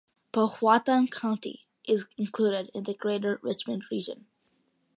[0.31, 4.25] Powhatan County is included in the Greater Richmond Region.